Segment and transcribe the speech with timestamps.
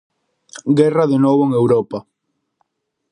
[0.79, 1.99] Guerra de novo en Europa.